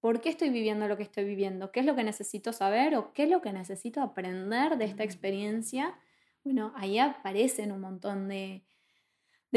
¿Por 0.00 0.22
qué 0.22 0.30
estoy 0.30 0.48
viviendo 0.48 0.88
lo 0.88 0.96
que 0.96 1.02
estoy 1.02 1.24
viviendo? 1.24 1.70
¿Qué 1.72 1.80
es 1.80 1.86
lo 1.86 1.94
que 1.94 2.04
necesito 2.04 2.54
saber 2.54 2.96
o 2.96 3.12
qué 3.12 3.24
es 3.24 3.30
lo 3.30 3.42
que 3.42 3.52
necesito 3.52 4.00
aprender 4.00 4.78
de 4.78 4.86
esta 4.86 5.04
experiencia? 5.04 5.94
Bueno, 6.42 6.72
ahí 6.74 6.98
aparecen 6.98 7.70
un 7.70 7.82
montón 7.82 8.26
de, 8.26 8.64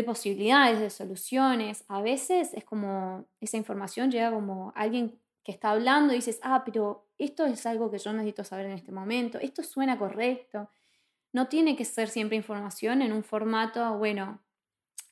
posibilidades, 0.06 0.82
de 0.82 0.90
soluciones. 0.90 1.86
A 1.88 2.02
veces 2.02 2.54
es 2.54 2.66
como 2.66 3.26
esa 3.40 3.56
información 3.56 4.12
llega 4.12 4.32
como 4.32 4.74
alguien 4.76 5.18
que 5.46 5.54
está 5.54 5.72
hablando 5.72 6.12
y 6.12 6.18
dices, 6.18 6.40
ah, 6.44 6.64
pero 6.66 7.08
esto 7.18 7.46
es 7.46 7.66
algo 7.66 7.90
que 7.90 8.00
yo 8.00 8.12
necesito 8.12 8.44
saber 8.44 8.66
en 8.66 8.74
este 8.74 8.92
momento, 8.92 9.40
esto 9.40 9.64
suena 9.64 9.98
correcto. 9.98 10.70
No 11.32 11.48
tiene 11.48 11.78
que 11.78 11.86
ser 11.86 12.10
siempre 12.10 12.36
información 12.36 13.02
en 13.02 13.14
un 13.14 13.24
formato, 13.24 13.98
bueno, 13.98 14.42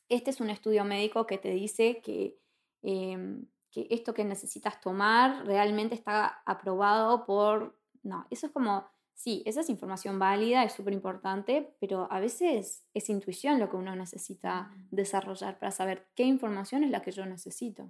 este 0.09 0.29
es 0.29 0.41
un 0.41 0.49
estudio 0.49 0.83
médico 0.83 1.25
que 1.25 1.37
te 1.37 1.51
dice 1.51 2.01
que 2.01 2.40
em, 2.81 3.45
que 3.71 3.88
esto 3.89 4.13
que 4.13 4.25
necesitas 4.25 4.81
tomar 4.81 5.45
realmente 5.45 5.95
está 5.95 6.41
aprobado 6.45 7.25
por... 7.25 7.79
No, 8.03 8.25
eso 8.29 8.47
es 8.47 8.51
como, 8.51 8.85
sí, 9.13 9.43
esa 9.45 9.61
es 9.61 9.69
información 9.69 10.19
válida, 10.19 10.63
es 10.63 10.73
súper 10.73 10.93
importante, 10.93 11.75
pero 11.79 12.07
a 12.11 12.19
veces 12.19 12.85
es 12.93 13.09
intuición 13.09 13.59
lo 13.59 13.69
que 13.69 13.77
uno 13.77 13.95
necesita 13.95 14.71
desarrollar 14.89 15.57
para 15.59 15.71
saber 15.71 16.07
qué 16.15 16.23
información 16.23 16.83
es 16.83 16.91
la 16.91 17.01
que 17.01 17.11
yo 17.11 17.25
necesito. 17.25 17.89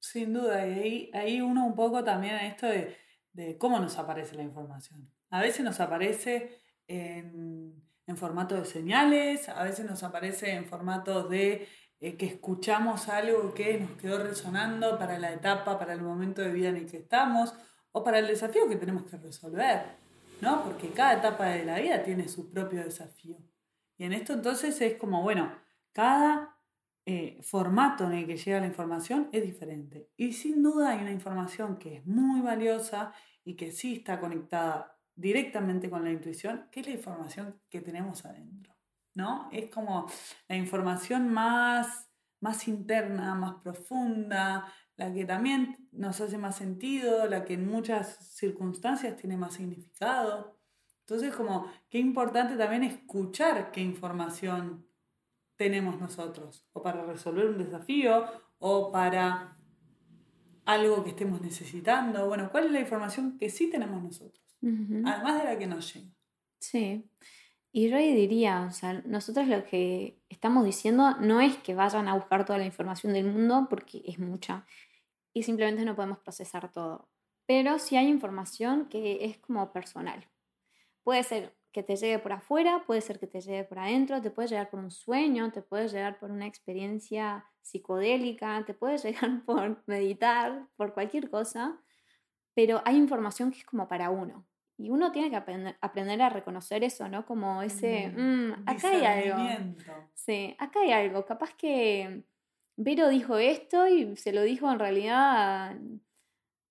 Sin 0.00 0.32
duda, 0.32 0.66
y 0.66 0.72
ahí, 0.72 1.10
ahí 1.12 1.40
uno 1.40 1.64
un 1.64 1.74
poco 1.74 2.02
también 2.02 2.34
a 2.34 2.46
esto 2.46 2.66
de, 2.66 2.96
de, 3.32 3.56
cómo 3.56 3.78
nos 3.78 3.98
aparece 3.98 4.34
la 4.34 4.42
información. 4.42 5.08
A 5.30 5.40
veces 5.40 5.64
nos 5.64 5.78
aparece 5.78 6.58
en, 6.88 7.80
en 8.06 8.16
formato 8.16 8.56
de 8.56 8.64
señales, 8.64 9.48
a 9.48 9.62
veces 9.62 9.86
nos 9.86 10.02
aparece 10.02 10.54
en 10.54 10.66
formato 10.66 11.28
de 11.28 11.68
eh, 12.02 12.16
que 12.16 12.26
escuchamos 12.26 13.08
algo 13.08 13.54
que 13.54 13.78
nos 13.78 13.92
quedó 13.92 14.18
resonando 14.18 14.98
para 14.98 15.20
la 15.20 15.32
etapa, 15.32 15.78
para 15.78 15.92
el 15.92 16.02
momento 16.02 16.42
de 16.42 16.50
vida 16.50 16.70
en 16.70 16.78
el 16.78 16.90
que 16.90 16.96
estamos 16.96 17.54
o 17.92 18.02
para 18.02 18.18
el 18.18 18.26
desafío 18.26 18.68
que 18.68 18.74
tenemos 18.74 19.04
que 19.04 19.16
resolver, 19.18 19.98
¿no? 20.40 20.64
Porque 20.64 20.88
cada 20.88 21.18
etapa 21.20 21.46
de 21.46 21.64
la 21.64 21.78
vida 21.78 22.02
tiene 22.02 22.28
su 22.28 22.50
propio 22.50 22.82
desafío. 22.82 23.36
Y 23.96 24.02
en 24.02 24.14
esto 24.14 24.32
entonces 24.32 24.80
es 24.80 24.96
como, 24.96 25.22
bueno, 25.22 25.52
cada 25.92 26.58
eh, 27.06 27.38
formato 27.40 28.06
en 28.06 28.14
el 28.14 28.26
que 28.26 28.36
llega 28.36 28.58
la 28.58 28.66
información 28.66 29.28
es 29.30 29.44
diferente. 29.44 30.10
Y 30.16 30.32
sin 30.32 30.60
duda 30.60 30.90
hay 30.90 31.02
una 31.02 31.12
información 31.12 31.76
que 31.76 31.98
es 31.98 32.04
muy 32.04 32.40
valiosa 32.40 33.14
y 33.44 33.54
que 33.54 33.70
sí 33.70 33.94
está 33.98 34.18
conectada 34.18 34.98
directamente 35.14 35.88
con 35.88 36.02
la 36.02 36.10
intuición, 36.10 36.66
que 36.72 36.80
es 36.80 36.86
la 36.88 36.94
información 36.94 37.60
que 37.70 37.80
tenemos 37.80 38.24
adentro. 38.24 38.71
¿No? 39.14 39.48
Es 39.52 39.70
como 39.70 40.06
la 40.48 40.56
información 40.56 41.32
más, 41.32 42.10
más 42.40 42.68
interna, 42.68 43.34
más 43.34 43.54
profunda, 43.62 44.72
la 44.96 45.12
que 45.12 45.24
también 45.24 45.88
nos 45.92 46.20
hace 46.20 46.38
más 46.38 46.56
sentido, 46.56 47.26
la 47.26 47.44
que 47.44 47.54
en 47.54 47.68
muchas 47.68 48.34
circunstancias 48.34 49.16
tiene 49.16 49.36
más 49.36 49.54
significado. 49.54 50.58
Entonces, 51.00 51.34
como 51.34 51.66
qué 51.88 51.98
importante 51.98 52.56
también 52.56 52.84
escuchar 52.84 53.70
qué 53.70 53.80
información 53.80 54.86
tenemos 55.56 56.00
nosotros, 56.00 56.66
o 56.72 56.82
para 56.82 57.04
resolver 57.04 57.46
un 57.46 57.58
desafío, 57.58 58.24
o 58.58 58.90
para 58.90 59.56
algo 60.64 61.02
que 61.02 61.10
estemos 61.10 61.40
necesitando. 61.40 62.26
Bueno, 62.26 62.50
¿cuál 62.50 62.66
es 62.66 62.72
la 62.72 62.80
información 62.80 63.36
que 63.38 63.50
sí 63.50 63.70
tenemos 63.70 64.02
nosotros? 64.02 64.42
Además 64.62 65.38
de 65.38 65.44
la 65.44 65.58
que 65.58 65.66
nos 65.66 65.92
llega. 65.92 66.14
Sí. 66.60 67.10
Y 67.74 67.88
yo 67.88 67.96
ahí 67.96 68.14
diría, 68.14 68.66
o 68.68 68.72
sea, 68.72 69.02
nosotros 69.06 69.48
lo 69.48 69.64
que 69.64 70.18
estamos 70.28 70.64
diciendo 70.64 71.16
no 71.20 71.40
es 71.40 71.56
que 71.56 71.74
vayan 71.74 72.06
a 72.06 72.14
buscar 72.14 72.44
toda 72.44 72.58
la 72.58 72.66
información 72.66 73.14
del 73.14 73.24
mundo, 73.24 73.66
porque 73.70 74.02
es 74.04 74.18
mucha, 74.18 74.66
y 75.32 75.42
simplemente 75.42 75.84
no 75.84 75.96
podemos 75.96 76.18
procesar 76.18 76.70
todo. 76.70 77.08
Pero 77.46 77.78
sí 77.78 77.96
hay 77.96 78.08
información 78.08 78.88
que 78.88 79.24
es 79.24 79.38
como 79.38 79.72
personal. 79.72 80.28
Puede 81.02 81.22
ser 81.22 81.56
que 81.72 81.82
te 81.82 81.96
llegue 81.96 82.18
por 82.18 82.32
afuera, 82.32 82.84
puede 82.86 83.00
ser 83.00 83.18
que 83.18 83.26
te 83.26 83.40
llegue 83.40 83.64
por 83.64 83.78
adentro, 83.78 84.20
te 84.20 84.30
puede 84.30 84.48
llegar 84.48 84.70
por 84.70 84.80
un 84.80 84.90
sueño, 84.90 85.50
te 85.50 85.62
puede 85.62 85.88
llegar 85.88 86.18
por 86.18 86.30
una 86.30 86.46
experiencia 86.46 87.46
psicodélica, 87.62 88.64
te 88.66 88.74
puede 88.74 88.98
llegar 88.98 89.44
por 89.46 89.82
meditar, 89.86 90.68
por 90.76 90.92
cualquier 90.92 91.30
cosa, 91.30 91.80
pero 92.54 92.82
hay 92.84 92.96
información 92.96 93.50
que 93.50 93.58
es 93.58 93.64
como 93.64 93.88
para 93.88 94.10
uno. 94.10 94.46
Y 94.78 94.90
uno 94.90 95.12
tiene 95.12 95.30
que 95.30 95.36
aprender, 95.36 96.22
a 96.22 96.28
reconocer 96.28 96.82
eso, 96.82 97.08
¿no? 97.08 97.24
Como 97.26 97.62
ese, 97.62 98.08
mm, 98.08 98.64
acá 98.66 98.88
hay 98.90 99.04
algo. 99.04 99.74
Sí, 100.14 100.56
acá 100.58 100.80
hay 100.80 100.92
algo. 100.92 101.24
Capaz 101.24 101.54
que 101.54 102.24
Vero 102.76 103.08
dijo 103.08 103.36
esto 103.36 103.86
y 103.86 104.16
se 104.16 104.32
lo 104.32 104.42
dijo 104.42 104.70
en 104.70 104.78
realidad, 104.78 105.76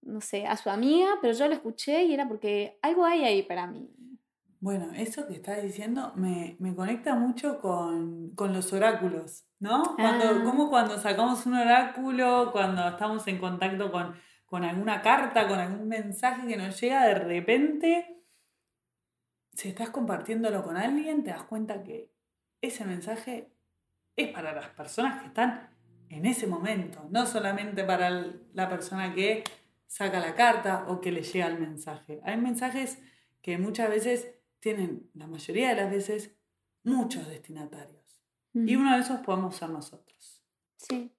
no 0.02 0.20
sé, 0.22 0.48
a 0.48 0.58
su 0.58 0.70
amiga, 0.70 1.08
pero 1.22 1.34
yo 1.34 1.48
lo 1.48 1.54
escuché 1.54 2.04
y 2.04 2.14
era 2.14 2.28
porque 2.28 2.80
algo 2.82 3.06
hay 3.06 3.24
ahí 3.24 3.44
para 3.44 3.68
mí. 3.68 3.90
Bueno, 4.60 4.92
eso 4.96 5.28
que 5.28 5.34
estás 5.34 5.62
diciendo 5.64 6.14
me, 6.16 6.56
conecta 6.76 7.16
mucho 7.16 7.60
con, 7.60 8.34
los 8.38 8.74
oráculos, 8.74 9.46
¿no? 9.60 9.96
Cuando, 9.96 10.26
ah. 10.26 10.44
Como 10.44 10.70
cuando 10.70 11.00
sacamos 11.00 11.46
un 11.48 11.56
oráculo, 11.56 12.52
cuando 12.52 12.88
estamos 12.88 13.26
en 13.28 13.40
contacto 13.40 13.92
con, 13.92 14.14
con 14.52 14.66
alguna 14.66 15.02
carta, 15.02 15.48
con 15.48 15.58
algún 15.58 15.88
mensaje 15.88 16.46
que 16.46 16.58
nos 16.58 16.78
llega 16.82 17.06
de 17.06 17.16
repente, 17.16 18.22
si 19.54 19.70
estás 19.70 19.92
compartiéndolo 19.92 20.62
con 20.62 20.76
alguien, 20.76 21.24
te 21.24 21.30
das 21.30 21.44
cuenta 21.44 21.82
que 21.84 22.12
ese 22.60 22.84
mensaje 22.84 23.50
es 24.14 24.28
para 24.34 24.52
las 24.52 24.68
personas 24.72 25.22
que 25.22 25.28
están 25.28 25.70
en 26.10 26.26
ese 26.26 26.48
momento, 26.48 27.08
no 27.12 27.26
solamente 27.26 27.86
para 27.86 28.10
la 28.54 28.68
persona 28.68 29.16
que 29.16 29.46
saca 29.88 30.20
la 30.20 30.36
carta 30.36 30.84
o 30.90 31.00
que 31.00 31.14
le 31.14 31.24
llega 31.24 31.48
el 31.48 31.58
mensaje. 31.58 32.20
Hay 32.26 32.36
mensajes 32.36 33.02
que 33.42 33.58
muchas 33.58 33.90
veces 33.90 34.36
tienen 34.60 35.10
la 35.14 35.28
mayoría 35.28 35.70
de 35.70 35.76
las 35.76 35.90
veces 35.90 36.36
muchos 36.84 37.26
destinatarios. 37.30 38.22
Y 38.54 38.76
uno 38.76 38.96
de 38.96 39.00
esos 39.00 39.22
podemos 39.22 39.56
ser 39.56 39.70
nosotros. 39.70 40.44
Sí. 40.76 41.16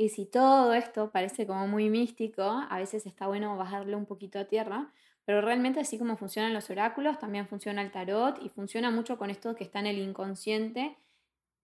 Y 0.00 0.08
si 0.08 0.24
todo 0.24 0.72
esto 0.72 1.10
parece 1.10 1.46
como 1.46 1.66
muy 1.66 1.90
místico, 1.90 2.42
a 2.42 2.78
veces 2.78 3.04
está 3.04 3.26
bueno 3.26 3.58
bajarle 3.58 3.94
un 3.96 4.06
poquito 4.06 4.38
a 4.38 4.46
tierra, 4.46 4.90
pero 5.26 5.42
realmente 5.42 5.78
así 5.78 5.98
como 5.98 6.16
funcionan 6.16 6.54
los 6.54 6.70
oráculos, 6.70 7.18
también 7.18 7.46
funciona 7.46 7.82
el 7.82 7.90
tarot 7.90 8.42
y 8.42 8.48
funciona 8.48 8.90
mucho 8.90 9.18
con 9.18 9.28
esto 9.28 9.54
que 9.54 9.62
está 9.62 9.80
en 9.80 9.88
el 9.88 9.98
inconsciente. 9.98 10.96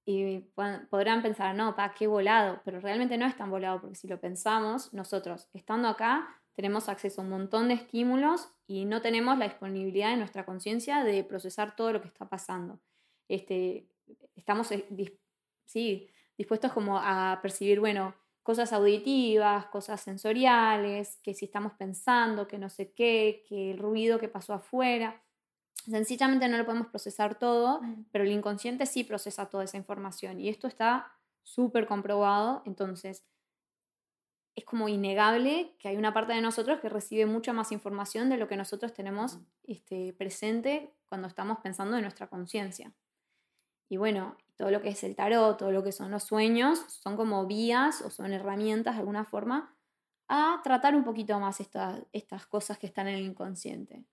Y 0.05 0.41
podrán 0.91 1.23
pensar, 1.23 1.55
no, 1.55 1.75
pa, 1.77 1.95
qué 1.95 2.07
volado, 2.07 2.61
pero 2.63 2.79
realmente 2.79 3.17
no 3.17 3.25
es 3.25 3.35
tan 3.39 3.51
volado, 3.51 3.81
porque 3.81 3.97
si 3.97 4.07
lo 4.07 4.21
pensamos, 4.21 4.93
nosotros, 4.93 5.49
estando 5.55 5.89
acá, 5.89 6.29
tenemos 6.53 6.91
acceso 6.91 7.23
a 7.23 7.25
un 7.25 7.31
montón 7.31 7.69
de 7.69 7.75
estímulos 7.75 8.51
y 8.67 8.85
no 8.85 9.01
tenemos 9.01 9.39
la 9.39 9.47
disponibilidad 9.47 10.11
de 10.11 10.19
nuestra 10.19 10.45
conciencia 10.45 11.05
de 11.05 11.25
procesar 11.25 11.75
todo 11.75 11.91
lo 11.91 12.03
que 12.03 12.09
está 12.09 12.29
pasando. 12.29 12.81
Este, 13.29 13.89
estamos 14.35 14.71
eh, 14.73 14.85
sí, 15.65 16.11
dispuestos 16.37 16.75
como 16.75 16.99
a 16.99 17.39
percibir, 17.41 17.81
bueno, 17.81 18.15
cosas 18.47 18.73
auditivas, 18.73 19.67
cosas 19.67 20.01
sensoriales, 20.01 21.19
que 21.25 21.35
si 21.35 21.47
estamos 21.47 21.73
pensando, 21.73 22.47
que 22.47 22.61
no 22.61 22.69
sé 22.69 22.93
qué, 22.93 23.45
que 23.49 23.73
el 23.73 23.79
ruido 23.79 24.21
que 24.21 24.29
pasó 24.29 24.55
afuera. 24.55 25.21
Sencillamente 25.75 26.47
no 26.47 26.57
lo 26.57 26.65
podemos 26.65 26.87
procesar 26.87 27.41
todo, 27.41 27.83
mm. 27.83 28.05
pero 28.13 28.23
el 28.23 28.31
inconsciente 28.31 28.87
sí 28.87 29.03
procesa 29.03 29.51
toda 29.51 29.65
esa 29.65 29.79
información 29.79 30.39
y 30.39 30.49
esto 30.49 30.69
está 30.69 31.13
súper 31.43 31.89
comprobado. 31.89 32.63
Entonces, 32.67 33.25
es 34.55 34.65
como 34.65 34.89
innegable 34.89 35.75
que 35.81 35.89
hay 35.89 35.97
una 35.97 36.15
parte 36.15 36.33
de 36.33 36.41
nosotros 36.41 36.79
que 36.79 36.89
recibe 36.89 37.27
mucha 37.27 37.53
más 37.53 37.73
información 37.73 38.29
de 38.29 38.37
lo 38.37 38.47
que 38.47 38.57
nosotros 38.57 38.93
tenemos 38.93 39.41
este, 39.65 40.13
presente 40.13 40.95
cuando 41.09 41.27
estamos 41.27 41.59
pensando 41.65 41.97
en 41.97 42.03
nuestra 42.03 42.29
conciencia. 42.29 42.93
Y 43.89 43.97
bueno, 43.97 44.37
todo 44.57 44.71
lo 44.71 44.81
que 44.81 44.89
es 44.89 45.05
el 45.05 45.15
tarot, 45.15 45.59
todo 45.59 45.71
lo 45.71 45.85
que 45.85 45.93
son 45.93 46.11
los 46.11 46.25
sueños, 46.25 46.81
son 46.89 47.17
como 47.17 47.47
vías 47.47 48.03
o 48.03 48.11
son 48.11 48.33
herramientas 48.33 48.95
de 48.95 49.01
alguna 49.01 49.25
forma 49.25 49.77
a 50.29 50.61
tratar 50.65 50.95
un 50.97 51.05
poquito 51.05 51.39
más 51.39 51.61
estas, 51.61 52.03
estas 52.13 52.47
cosas 52.47 52.79
que 52.79 52.87
están 52.87 53.07
en 53.09 53.17
el 53.17 53.25
inconsciente. 53.25 54.05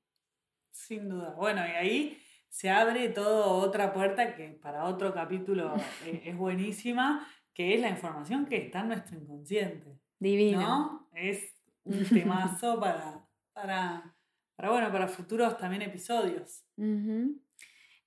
Sin 0.71 1.09
duda. 1.09 1.33
Bueno, 1.35 1.61
y 1.65 1.71
ahí 1.71 2.23
se 2.49 2.69
abre 2.69 3.09
toda 3.09 3.47
otra 3.47 3.93
puerta 3.93 4.35
que 4.35 4.49
para 4.49 4.85
otro 4.85 5.13
capítulo 5.13 5.75
eh, 6.05 6.21
es 6.25 6.37
buenísima, 6.37 7.27
que 7.53 7.73
es 7.73 7.81
la 7.81 7.89
información 7.89 8.45
que 8.45 8.57
está 8.57 8.81
en 8.81 8.89
nuestro 8.89 9.17
inconsciente. 9.17 9.99
Divino. 10.19 11.09
Es 11.13 11.53
un 11.83 12.05
temazo 12.05 12.79
para, 12.79 13.27
para, 13.53 14.15
para, 14.55 14.69
bueno, 14.69 14.91
para 14.91 15.07
futuros 15.07 15.57
también 15.57 15.81
episodios. 15.81 16.63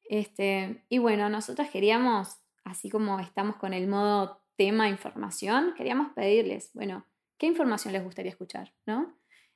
este, 0.09 0.85
y 0.89 0.99
bueno, 0.99 1.29
nosotros 1.29 1.69
queríamos, 1.71 2.37
así 2.65 2.91
como 2.91 3.21
estamos 3.21 3.57
con 3.57 3.73
el 3.73 3.89
modo 3.89 4.41
tema 4.57 4.89
información, 4.89 5.75
queríamos 5.77 6.13
pedirles, 6.13 6.71
bueno, 6.75 7.05
¿qué 7.39 7.47
información 7.47 7.93
les 7.93 8.05
gustaría 8.05 8.31
escuchar? 8.31 8.73
¿no? 8.87 9.15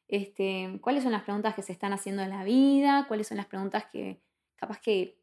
Este, 0.09 0.79
¿Cuáles 0.81 1.05
son 1.05 1.13
las 1.13 1.23
preguntas 1.23 1.55
que 1.55 1.63
se 1.63 1.73
están 1.73 1.93
haciendo 1.93 2.23
en 2.23 2.31
la 2.31 2.45
vida? 2.45 3.07
¿Cuáles 3.09 3.29
son 3.29 3.37
las 3.37 3.47
preguntas 3.47 3.87
que 3.87 4.21
capaz 4.57 4.81
que 4.81 5.19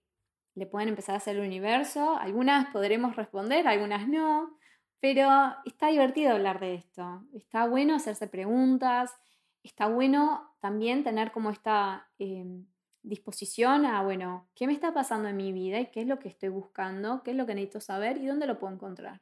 le 0.56 0.66
pueden 0.66 0.90
empezar 0.90 1.16
a 1.16 1.18
hacer 1.18 1.36
el 1.36 1.46
universo? 1.46 2.18
Algunas 2.18 2.72
podremos 2.72 3.16
responder, 3.16 3.68
algunas 3.68 4.08
no. 4.08 4.58
Pero 5.00 5.30
está 5.66 5.90
divertido 5.90 6.32
hablar 6.32 6.60
de 6.60 6.76
esto, 6.76 7.24
está 7.34 7.68
bueno 7.68 7.96
hacerse 7.96 8.28
preguntas, 8.28 9.14
está 9.62 9.88
bueno 9.88 10.56
también 10.60 11.04
tener 11.04 11.32
como 11.32 11.52
esta 11.52 12.10
em, 12.18 12.66
disposición 13.08 13.86
a, 13.86 14.04
bueno, 14.04 14.50
¿qué 14.56 14.68
me 14.68 14.74
está 14.74 14.94
pasando 14.94 15.30
en 15.30 15.38
mi 15.38 15.52
vida 15.54 15.80
y 15.80 15.88
qué 15.92 16.02
es 16.02 16.08
lo 16.08 16.20
que 16.20 16.30
estoy 16.30 16.50
buscando, 16.50 17.24
qué 17.24 17.32
es 17.32 17.38
lo 17.38 17.46
que 17.46 17.56
necesito 17.56 17.82
saber 17.82 18.18
y 18.18 18.26
dónde 18.28 18.48
lo 18.48 18.60
puedo 18.60 18.74
encontrar? 18.74 19.22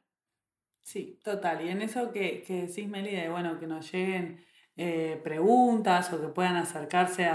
Sí, 0.82 1.18
total. 1.22 1.64
Y 1.64 1.68
en 1.70 1.82
eso 1.82 2.12
que, 2.12 2.42
que 2.42 2.66
decís, 2.66 2.88
Meli, 2.88 3.10
de 3.14 3.28
bueno, 3.28 3.58
que 3.58 3.66
nos 3.66 3.90
lleguen 3.90 4.44
eh, 4.76 5.20
preguntas 5.24 6.12
o 6.12 6.20
que 6.20 6.28
puedan 6.28 6.56
acercarse 6.56 7.28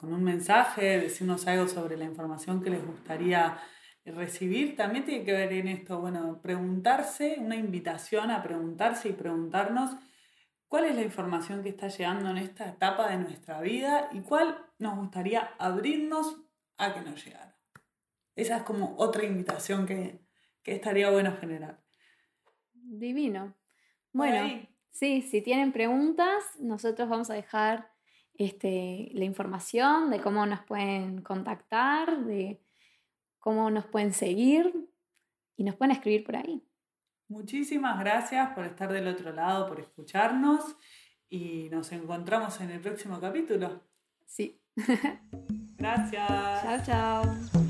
con 0.00 0.12
un 0.12 0.22
mensaje, 0.22 1.00
decirnos 1.00 1.46
algo 1.46 1.66
sobre 1.66 1.96
la 1.96 2.04
información 2.04 2.62
que 2.62 2.70
les 2.70 2.84
gustaría 2.86 3.58
recibir 4.04 4.76
también 4.76 5.04
tiene 5.04 5.24
que 5.24 5.32
ver 5.32 5.52
en 5.52 5.68
esto, 5.68 6.00
bueno, 6.00 6.40
preguntarse, 6.42 7.36
una 7.38 7.56
invitación 7.56 8.30
a 8.30 8.42
preguntarse 8.42 9.08
y 9.08 9.12
preguntarnos 9.12 9.96
cuál 10.72 10.86
es 10.86 10.94
la 10.94 11.02
información 11.02 11.62
que 11.62 11.68
está 11.68 11.88
llegando 11.88 12.30
en 12.30 12.38
esta 12.38 12.66
etapa 12.66 13.10
de 13.10 13.18
nuestra 13.18 13.60
vida 13.60 14.08
y 14.10 14.20
cuál 14.20 14.56
nos 14.78 14.96
gustaría 14.96 15.50
abrirnos 15.58 16.40
a 16.78 16.94
que 16.94 17.02
nos 17.02 17.22
llegara. 17.22 17.58
Esa 18.36 18.56
es 18.56 18.62
como 18.62 18.94
otra 18.96 19.22
invitación 19.22 19.84
que, 19.84 20.24
estaría 20.64 21.10
bueno 21.10 21.36
generar. 21.36 21.84
Divino. 22.72 23.54
Bueno, 24.14 24.66
sí, 24.90 25.20
si 25.20 25.42
tienen 25.42 25.72
preguntas, 25.72 26.42
nosotros 26.58 27.06
vamos 27.06 27.28
a 27.28 27.34
dejar 27.34 27.90
este, 28.32 29.10
la 29.12 29.26
información 29.26 30.08
de 30.08 30.22
cómo 30.22 30.46
nos 30.46 30.64
pueden 30.64 31.20
contactar, 31.20 32.24
de 32.24 32.62
cómo 33.40 33.70
nos 33.70 33.84
pueden 33.84 34.14
seguir 34.14 34.88
y 35.54 35.64
nos 35.64 35.74
pueden 35.74 35.90
escribir 35.90 36.24
por 36.24 36.36
ahí. 36.36 36.62
Muchísimas 37.32 37.98
gracias 37.98 38.50
por 38.50 38.66
estar 38.66 38.92
del 38.92 39.08
otro 39.08 39.32
lado, 39.32 39.66
por 39.66 39.80
escucharnos 39.80 40.76
y 41.30 41.70
nos 41.70 41.90
encontramos 41.92 42.60
en 42.60 42.70
el 42.70 42.80
próximo 42.80 43.18
capítulo. 43.20 43.80
Sí. 44.26 44.60
gracias. 45.78 46.28
Chao, 46.28 46.82
chao. 46.84 47.62